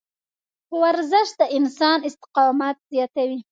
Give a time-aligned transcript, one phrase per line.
[0.81, 3.39] ورزش د انسان استقامت زیاتوي.